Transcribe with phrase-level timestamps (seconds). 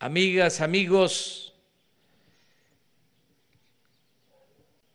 [0.00, 1.52] amigas, amigos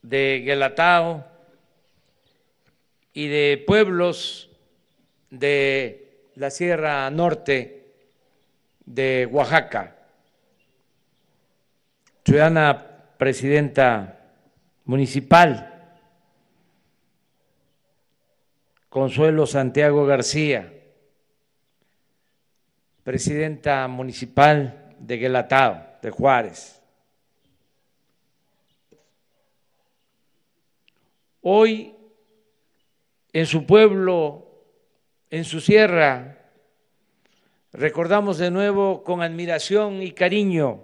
[0.01, 1.23] de Guelatao
[3.13, 4.49] y de pueblos
[5.29, 7.93] de la Sierra Norte
[8.83, 9.95] de Oaxaca.
[12.25, 14.19] Ciudadana presidenta
[14.85, 15.71] municipal,
[18.89, 20.73] Consuelo Santiago García,
[23.03, 26.81] presidenta municipal de Guelatao, de Juárez.
[31.41, 31.95] Hoy
[33.33, 34.47] en su pueblo,
[35.29, 36.37] en su sierra,
[37.73, 40.83] recordamos de nuevo con admiración y cariño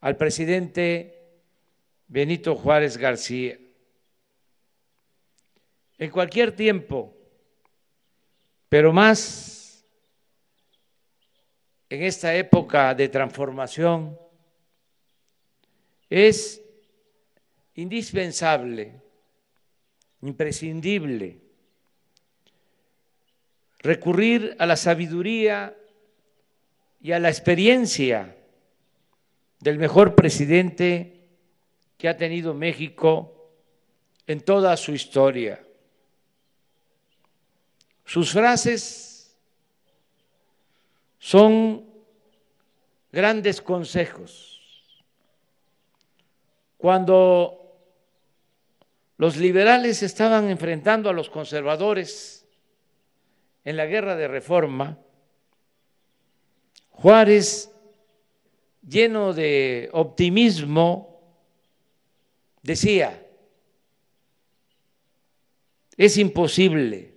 [0.00, 1.40] al presidente
[2.08, 3.58] Benito Juárez García.
[5.98, 7.16] En cualquier tiempo,
[8.68, 9.59] pero más
[11.90, 14.16] en esta época de transformación,
[16.08, 16.62] es
[17.74, 19.02] indispensable,
[20.22, 21.40] imprescindible,
[23.80, 25.76] recurrir a la sabiduría
[27.00, 28.36] y a la experiencia
[29.58, 31.28] del mejor presidente
[31.98, 33.50] que ha tenido México
[34.28, 35.60] en toda su historia.
[38.04, 39.09] Sus frases
[41.20, 41.84] son
[43.12, 45.04] grandes consejos.
[46.78, 47.76] Cuando
[49.18, 52.46] los liberales estaban enfrentando a los conservadores
[53.64, 54.98] en la guerra de reforma,
[56.88, 57.70] Juárez,
[58.86, 61.20] lleno de optimismo,
[62.62, 63.26] decía,
[65.98, 67.14] es imposible,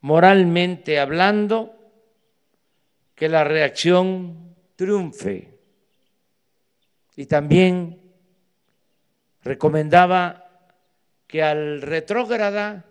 [0.00, 1.81] moralmente hablando,
[3.22, 5.56] que la reacción triunfe.
[7.14, 8.00] Y también
[9.44, 10.50] recomendaba
[11.28, 12.84] que al retrógrada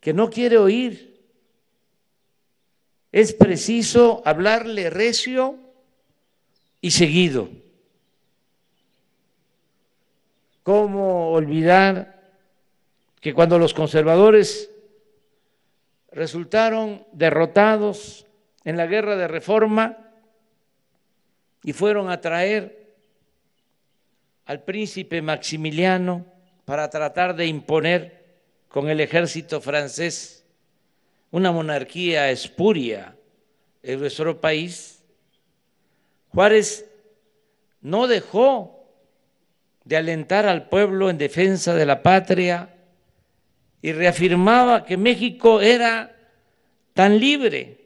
[0.00, 1.18] que no quiere oír,
[3.10, 5.56] es preciso hablarle recio
[6.82, 7.48] y seguido.
[10.62, 12.20] ¿Cómo olvidar
[13.18, 14.70] que cuando los conservadores
[16.12, 18.26] resultaron derrotados
[18.68, 19.96] en la guerra de reforma
[21.62, 22.92] y fueron a traer
[24.44, 26.26] al príncipe Maximiliano
[26.66, 28.26] para tratar de imponer
[28.68, 30.44] con el ejército francés
[31.30, 33.16] una monarquía espuria
[33.82, 35.02] en nuestro país,
[36.34, 36.84] Juárez
[37.80, 38.86] no dejó
[39.84, 42.76] de alentar al pueblo en defensa de la patria
[43.80, 46.14] y reafirmaba que México era
[46.92, 47.77] tan libre,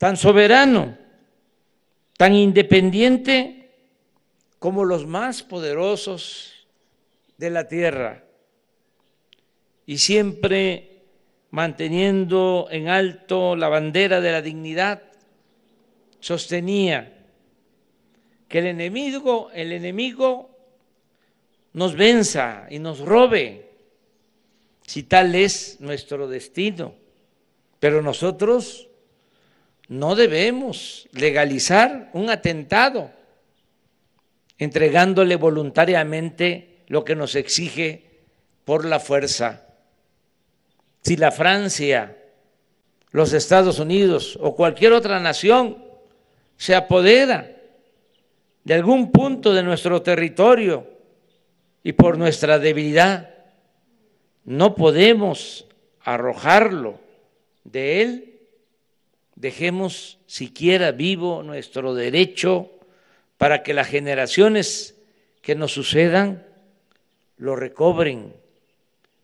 [0.00, 0.96] tan soberano,
[2.16, 3.68] tan independiente
[4.58, 6.66] como los más poderosos
[7.36, 8.24] de la tierra
[9.84, 11.02] y siempre
[11.50, 15.02] manteniendo en alto la bandera de la dignidad,
[16.18, 17.26] sostenía
[18.48, 20.48] que el enemigo, el enemigo
[21.74, 23.68] nos venza y nos robe,
[24.80, 26.94] si tal es nuestro destino.
[27.78, 28.89] Pero nosotros
[29.90, 33.10] no debemos legalizar un atentado
[34.56, 38.22] entregándole voluntariamente lo que nos exige
[38.64, 39.66] por la fuerza.
[41.02, 42.16] Si la Francia,
[43.10, 45.84] los Estados Unidos o cualquier otra nación
[46.56, 47.50] se apodera
[48.62, 50.86] de algún punto de nuestro territorio
[51.82, 53.34] y por nuestra debilidad
[54.44, 55.66] no podemos
[56.00, 57.00] arrojarlo
[57.64, 58.29] de él,
[59.40, 62.70] dejemos siquiera vivo nuestro derecho
[63.38, 64.96] para que las generaciones
[65.40, 66.46] que nos sucedan
[67.38, 68.34] lo recobren.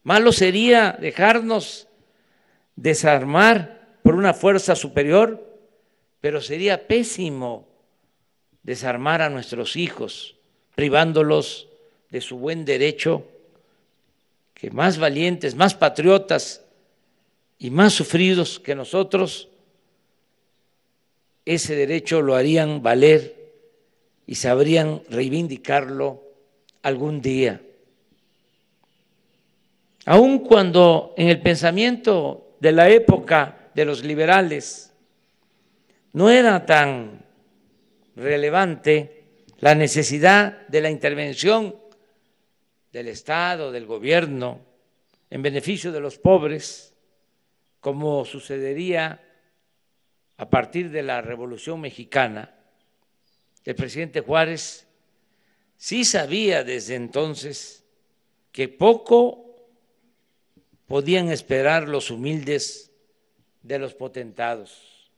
[0.04, 1.88] Malo sería dejarnos
[2.76, 5.44] desarmar por una fuerza superior,
[6.22, 7.68] pero sería pésimo
[8.62, 10.36] desarmar a nuestros hijos,
[10.74, 11.68] privándolos
[12.10, 13.26] de su buen derecho,
[14.54, 16.64] que más valientes, más patriotas
[17.58, 19.50] y más sufridos que nosotros,
[21.46, 23.52] ese derecho lo harían valer
[24.26, 26.20] y sabrían reivindicarlo
[26.82, 27.62] algún día.
[30.06, 34.92] Aun cuando en el pensamiento de la época de los liberales
[36.12, 37.24] no era tan
[38.16, 39.24] relevante
[39.60, 41.76] la necesidad de la intervención
[42.92, 44.60] del Estado, del gobierno,
[45.30, 46.94] en beneficio de los pobres,
[47.80, 49.20] como sucedería
[50.36, 52.54] a partir de la Revolución Mexicana,
[53.64, 54.86] el presidente Juárez
[55.76, 57.84] sí sabía desde entonces
[58.52, 59.46] que poco
[60.86, 62.92] podían esperar los humildes
[63.62, 65.10] de los potentados.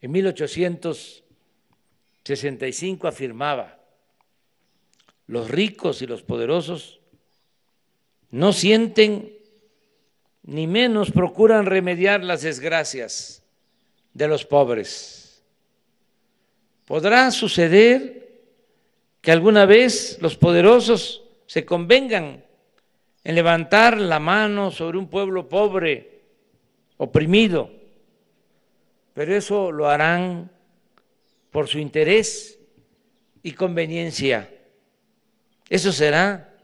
[0.00, 3.84] En 1865 afirmaba,
[5.26, 7.00] los ricos y los poderosos
[8.30, 9.33] no sienten
[10.44, 13.42] ni menos procuran remediar las desgracias
[14.12, 15.42] de los pobres.
[16.84, 18.42] Podrá suceder
[19.20, 22.44] que alguna vez los poderosos se convengan
[23.24, 26.20] en levantar la mano sobre un pueblo pobre,
[26.98, 27.70] oprimido,
[29.14, 30.50] pero eso lo harán
[31.50, 32.58] por su interés
[33.42, 34.50] y conveniencia.
[35.70, 36.54] Eso será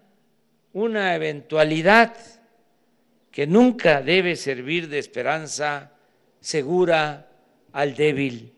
[0.74, 2.14] una eventualidad
[3.30, 5.92] que nunca debe servir de esperanza
[6.40, 7.30] segura
[7.72, 8.52] al débil.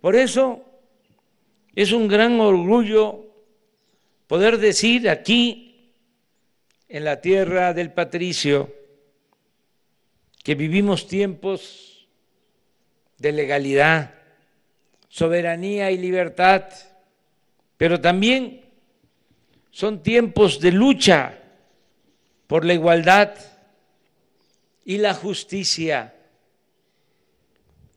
[0.00, 0.64] Por eso
[1.74, 3.26] es un gran orgullo
[4.26, 5.64] poder decir aquí,
[6.88, 8.74] en la tierra del patricio,
[10.42, 12.08] que vivimos tiempos
[13.18, 14.14] de legalidad,
[15.08, 16.64] soberanía y libertad,
[17.76, 18.62] pero también
[19.70, 21.37] son tiempos de lucha
[22.48, 23.34] por la igualdad
[24.84, 26.14] y la justicia.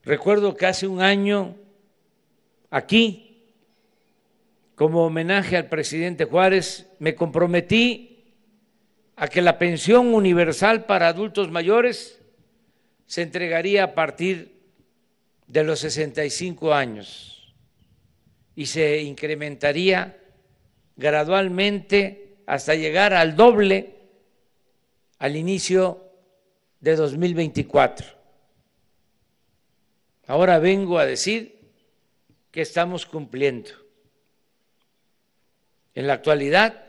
[0.04, 1.56] Recuerdo que hace un año
[2.70, 3.46] aquí,
[4.76, 8.26] como homenaje al presidente Juárez, me comprometí
[9.16, 12.22] a que la pensión universal para adultos mayores
[13.06, 14.60] se entregaría a partir
[15.48, 17.56] de los 65 años
[18.56, 20.18] y se incrementaría
[20.98, 24.01] gradualmente hasta llegar al doble
[25.22, 26.04] al inicio
[26.80, 28.08] de 2024.
[30.26, 31.60] Ahora vengo a decir
[32.50, 33.70] que estamos cumpliendo.
[35.94, 36.86] En la actualidad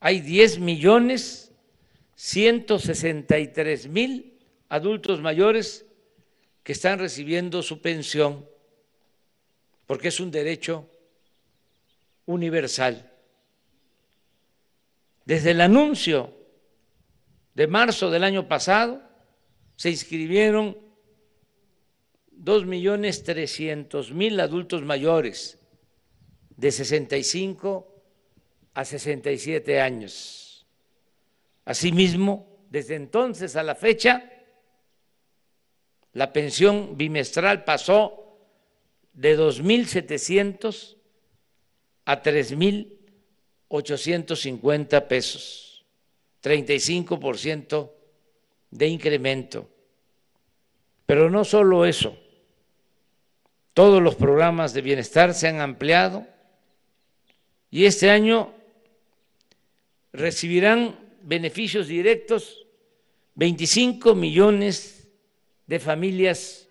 [0.00, 1.52] hay 10 millones
[2.14, 4.38] 163 mil
[4.70, 5.84] adultos mayores
[6.62, 8.48] que están recibiendo su pensión
[9.86, 10.88] porque es un derecho
[12.24, 13.12] universal.
[15.26, 16.40] Desde el anuncio
[17.54, 19.02] de marzo del año pasado
[19.76, 20.78] se inscribieron
[22.30, 25.58] dos millones trescientos mil adultos mayores
[26.56, 27.88] de 65
[28.74, 30.66] a 67 años.
[31.64, 34.30] Asimismo, desde entonces a la fecha,
[36.12, 38.38] la pensión bimestral pasó
[39.12, 40.96] de 2.700
[42.04, 45.71] a 3.850 pesos.
[46.42, 47.90] 35%
[48.70, 49.68] de incremento.
[51.06, 52.18] Pero no solo eso,
[53.74, 56.26] todos los programas de bienestar se han ampliado
[57.70, 58.52] y este año
[60.12, 62.66] recibirán beneficios directos
[63.34, 65.08] 25 millones
[65.66, 66.68] de familias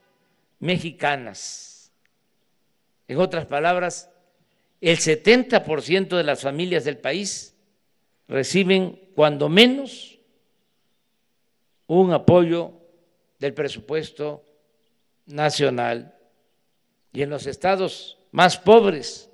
[0.60, 1.92] mexicanas.
[3.08, 4.10] En otras palabras,
[4.80, 7.51] el 70% de las familias del país
[8.32, 10.18] reciben cuando menos
[11.88, 12.72] un apoyo
[13.40, 14.46] del presupuesto
[15.26, 16.16] nacional.
[17.12, 19.30] Y en los estados más pobres,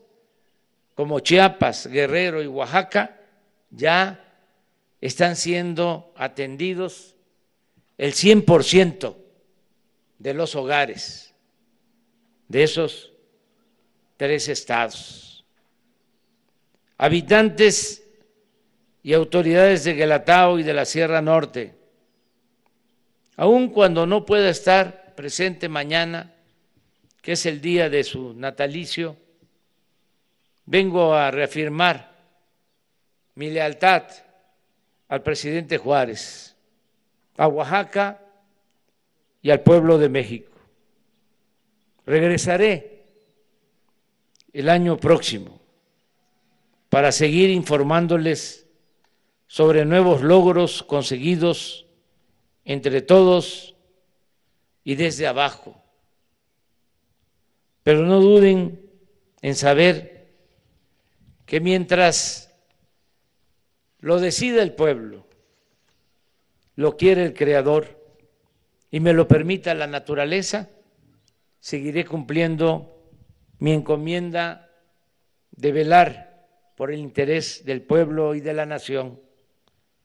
[0.96, 3.22] como Chiapas, Guerrero y Oaxaca,
[3.70, 4.24] ya
[5.00, 7.16] están siendo atendidos
[8.00, 9.16] el 100%
[10.18, 11.36] de los hogares
[12.48, 13.14] de esos
[14.18, 15.46] tres estados.
[16.98, 18.07] Habitantes
[19.08, 21.74] y autoridades de Guelatao y de la Sierra Norte.
[23.38, 26.34] Aun cuando no pueda estar presente mañana,
[27.22, 29.16] que es el día de su natalicio,
[30.66, 32.18] vengo a reafirmar
[33.36, 34.04] mi lealtad
[35.08, 36.58] al presidente Juárez,
[37.38, 38.20] a Oaxaca
[39.42, 40.52] y al pueblo de México.
[42.06, 43.06] Regresaré
[44.52, 45.62] el año próximo
[46.90, 48.67] para seguir informándoles
[49.48, 51.88] sobre nuevos logros conseguidos
[52.66, 53.76] entre todos
[54.84, 55.82] y desde abajo.
[57.84, 58.82] Pero no duden
[59.42, 60.28] en saber
[61.46, 62.54] que mientras
[64.00, 65.26] lo decida el pueblo,
[66.76, 67.98] lo quiere el Creador
[68.92, 70.70] y me lo permita la naturaleza,
[71.62, 73.10] seguiré cumpliendo
[73.60, 74.70] mi encomienda
[75.52, 79.27] de velar por el interés del pueblo y de la nación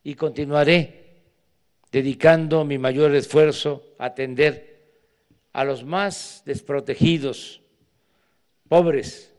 [0.05, 1.03] y continuaré
[1.91, 4.73] dedicando mi mayor esfuerzo a atender
[5.53, 7.61] a los más desprotegidos,
[8.69, 9.35] pobres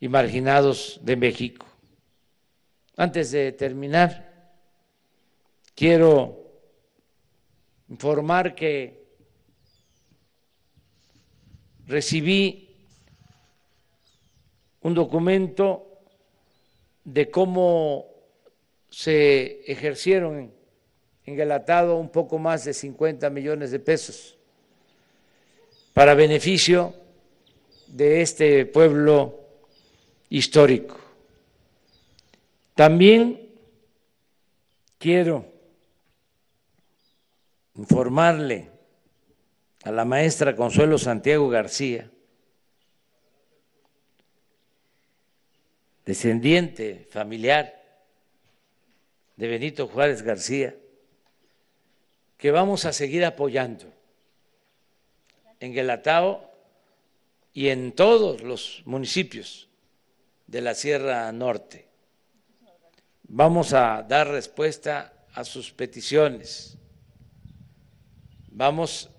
[0.00, 1.66] y marginados de México.
[2.96, 4.52] Antes de terminar,
[5.74, 6.46] quiero
[7.88, 9.06] informar que
[11.86, 12.66] recibí
[14.80, 16.00] un documento
[17.04, 18.15] de cómo
[18.90, 20.52] se ejercieron
[21.24, 24.38] en el atado un poco más de 50 millones de pesos
[25.92, 26.94] para beneficio
[27.88, 29.40] de este pueblo
[30.28, 30.98] histórico.
[32.74, 33.48] También
[34.98, 35.46] quiero
[37.74, 38.70] informarle
[39.84, 42.10] a la maestra Consuelo Santiago García,
[46.04, 47.85] descendiente familiar
[49.36, 50.74] de Benito Juárez García,
[52.38, 53.92] que vamos a seguir apoyando
[55.60, 56.50] en Guelatao
[57.52, 59.68] y en todos los municipios
[60.46, 61.88] de la Sierra Norte.
[63.24, 66.78] Vamos a dar respuesta a sus peticiones.
[68.48, 69.10] Vamos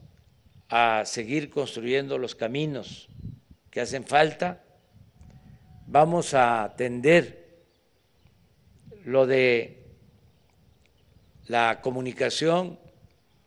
[0.69, 3.09] a seguir construyendo los caminos
[3.69, 4.63] que hacen falta.
[5.85, 7.65] Vamos a atender
[9.03, 9.86] lo de
[11.47, 12.77] la comunicación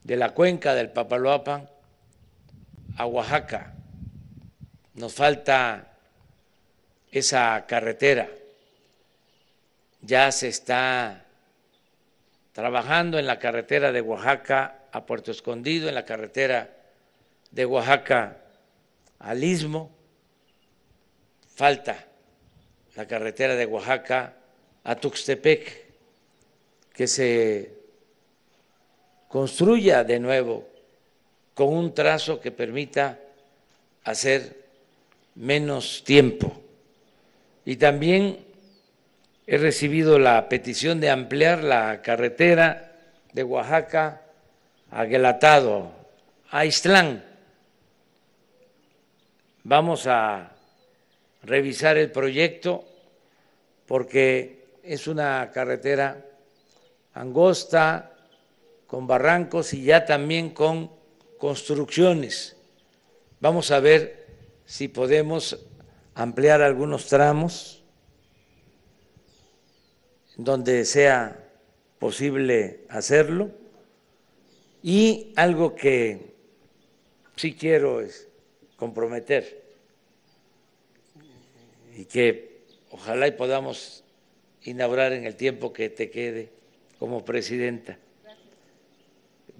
[0.04, 1.68] de la cuenca del Papaloapan
[2.96, 3.74] a Oaxaca.
[4.94, 5.92] Nos falta
[7.10, 8.28] esa carretera.
[10.02, 11.26] Ya se está
[12.52, 16.70] trabajando en la carretera de Oaxaca a Puerto Escondido, en la carretera
[17.50, 18.38] de Oaxaca
[19.18, 19.90] al Istmo.
[21.54, 22.06] Falta
[22.96, 24.34] la carretera de Oaxaca
[24.84, 25.84] a Tuxtepec,
[26.94, 27.79] que se
[29.30, 30.66] construya de nuevo
[31.54, 33.20] con un trazo que permita
[34.02, 34.56] hacer
[35.36, 36.60] menos tiempo.
[37.64, 38.44] Y también
[39.46, 42.90] he recibido la petición de ampliar la carretera
[43.32, 44.22] de Oaxaca
[44.90, 45.92] a Guelatado,
[46.50, 47.24] a Istlán.
[49.62, 50.50] Vamos a
[51.44, 52.84] revisar el proyecto
[53.86, 56.20] porque es una carretera
[57.14, 58.10] angosta,
[58.90, 60.90] con barrancos y ya también con
[61.38, 62.56] construcciones.
[63.38, 64.26] Vamos a ver
[64.64, 65.64] si podemos
[66.12, 67.84] ampliar algunos tramos
[70.36, 71.40] donde sea
[72.00, 73.52] posible hacerlo.
[74.82, 76.34] Y algo que
[77.36, 78.26] sí quiero es
[78.74, 79.62] comprometer
[81.96, 84.02] y que ojalá y podamos
[84.64, 86.50] inaugurar en el tiempo que te quede
[86.98, 87.96] como presidenta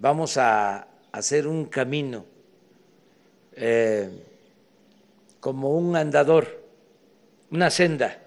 [0.01, 2.25] vamos a hacer un camino
[3.53, 4.09] eh,
[5.39, 6.65] como un andador,
[7.51, 8.19] una senda,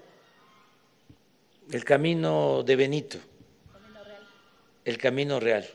[1.71, 3.17] el camino de Benito,
[4.85, 5.67] el camino real,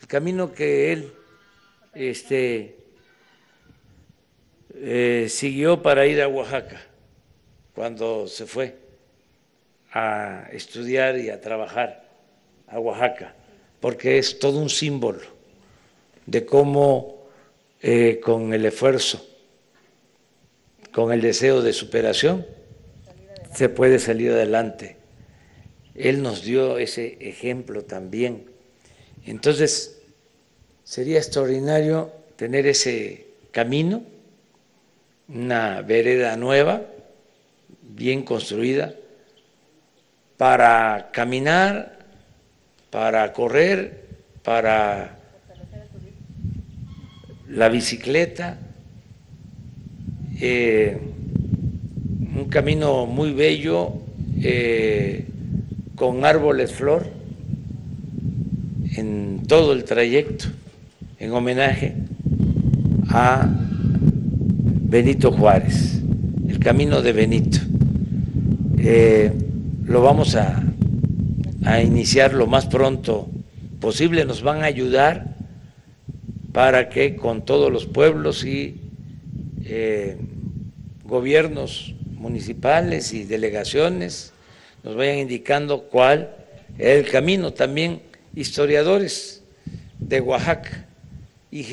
[0.00, 1.12] el camino que él
[1.92, 2.78] este,
[4.74, 6.80] eh, siguió para ir a Oaxaca
[7.74, 8.78] cuando se fue
[9.92, 12.08] a estudiar y a trabajar
[12.68, 13.34] a Oaxaca
[13.86, 15.20] porque es todo un símbolo
[16.26, 17.28] de cómo
[17.80, 19.24] eh, con el esfuerzo,
[20.90, 22.44] con el deseo de superación,
[23.54, 24.96] se puede salir adelante.
[25.94, 28.50] Él nos dio ese ejemplo también.
[29.24, 30.00] Entonces,
[30.82, 34.02] sería extraordinario tener ese camino,
[35.28, 36.82] una vereda nueva,
[37.82, 38.96] bien construida,
[40.36, 41.95] para caminar
[42.90, 44.06] para correr,
[44.42, 45.18] para
[47.48, 48.58] la bicicleta,
[50.40, 50.98] eh,
[52.36, 53.94] un camino muy bello
[54.42, 55.26] eh,
[55.94, 57.06] con árboles flor
[58.96, 60.46] en todo el trayecto,
[61.18, 61.94] en homenaje
[63.08, 63.48] a
[64.88, 66.00] Benito Juárez,
[66.48, 67.58] el camino de Benito.
[68.78, 69.32] Eh,
[69.84, 70.62] lo vamos a
[71.66, 73.28] a iniciar lo más pronto
[73.80, 75.34] posible, nos van a ayudar
[76.52, 78.80] para que con todos los pueblos y
[79.64, 80.16] eh,
[81.04, 84.32] gobiernos municipales y delegaciones
[84.84, 86.36] nos vayan indicando cuál
[86.78, 87.52] es el camino.
[87.52, 88.00] También
[88.36, 89.42] historiadores
[89.98, 90.86] de Oaxaca
[91.50, 91.64] y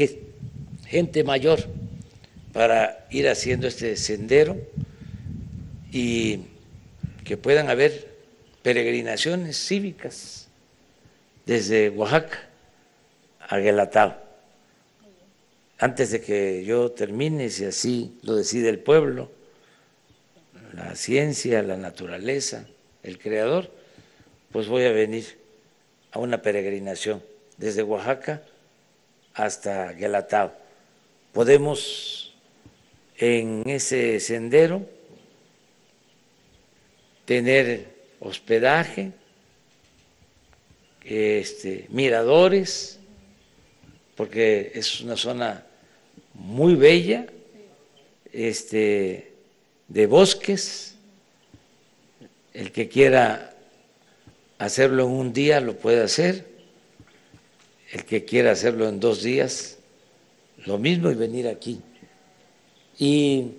[0.88, 1.60] gente mayor
[2.52, 4.58] para ir haciendo este sendero
[5.92, 6.40] y
[7.24, 8.13] que puedan haber
[8.64, 10.48] peregrinaciones cívicas
[11.46, 12.50] desde Oaxaca
[13.40, 14.24] a Guelatao.
[15.78, 19.30] antes de que yo termine, si así lo decide el pueblo,
[20.72, 22.66] la ciencia, la naturaleza,
[23.04, 23.70] el creador,
[24.52, 25.38] pues voy a venir
[26.12, 27.22] a una peregrinación
[27.58, 28.44] desde Oaxaca
[29.34, 30.54] hasta Guelatao.
[31.34, 32.34] Podemos
[33.18, 34.88] en ese sendero
[37.26, 37.93] tener
[38.24, 39.12] hospedaje,
[41.04, 43.00] este, miradores,
[44.16, 45.66] porque es una zona
[46.34, 47.26] muy bella,
[48.32, 49.34] este,
[49.88, 50.96] de bosques.
[52.54, 53.54] El que quiera
[54.58, 56.48] hacerlo en un día lo puede hacer.
[57.92, 59.78] El que quiera hacerlo en dos días,
[60.66, 61.82] lo mismo y venir aquí.
[62.98, 63.52] Y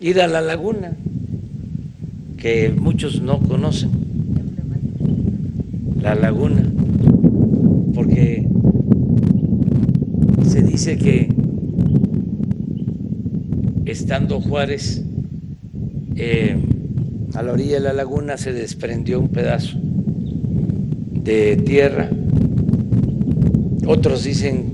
[0.00, 0.96] ir a la laguna,
[2.44, 3.90] que muchos no conocen.
[6.02, 6.62] La laguna,
[7.94, 8.46] porque
[10.46, 11.32] se dice que
[13.86, 15.02] estando Juárez
[16.16, 16.58] eh,
[17.32, 22.10] a la orilla de la laguna se desprendió un pedazo de tierra.
[23.86, 24.70] Otros dicen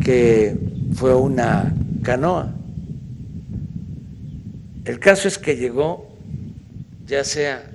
[0.00, 0.56] que
[0.94, 1.72] fue una
[2.02, 2.52] canoa.
[4.84, 6.07] El caso es que llegó,
[7.08, 7.68] ya sea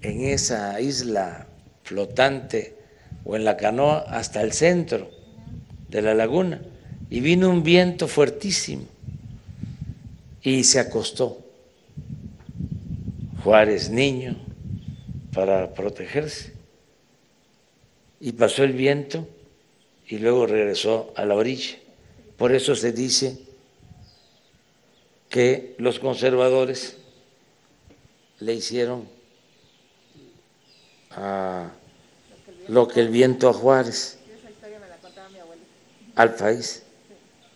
[0.00, 1.46] en esa isla
[1.84, 2.74] flotante
[3.24, 5.10] o en la canoa, hasta el centro
[5.88, 6.62] de la laguna,
[7.10, 8.84] y vino un viento fuertísimo
[10.42, 11.44] y se acostó
[13.44, 14.36] Juárez niño
[15.32, 16.54] para protegerse
[18.20, 19.28] y pasó el viento
[20.06, 21.76] y luego regresó a la orilla.
[22.36, 23.38] Por eso se dice
[25.28, 26.99] que los conservadores
[28.40, 29.08] le hicieron
[31.10, 31.70] a
[32.68, 34.18] lo que el viento a Juárez,
[36.14, 36.82] al país.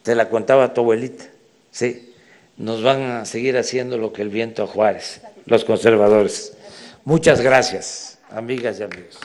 [0.02, 1.24] Te la contaba tu abuelita,
[1.70, 2.14] sí
[2.56, 6.56] nos van a seguir haciendo lo que el viento a Juárez, los conservadores.
[7.04, 9.18] Muchas gracias, amigas y amigos.